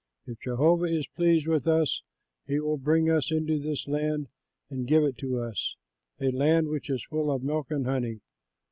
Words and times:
If 0.25 0.39
Jehovah 0.39 0.85
is 0.85 1.05
pleased 1.09 1.45
with 1.45 1.67
us, 1.67 2.01
he 2.47 2.59
will 2.59 2.79
bring 2.79 3.07
us 3.07 3.31
into 3.31 3.59
this 3.59 3.87
land 3.87 4.29
and 4.67 4.87
give 4.87 5.03
it 5.03 5.19
to 5.19 5.37
us, 5.43 5.75
a 6.19 6.31
land 6.31 6.69
which 6.69 6.89
is 6.89 7.03
full 7.05 7.29
of 7.31 7.43
milk 7.43 7.67
and 7.69 7.85
honey. 7.85 8.21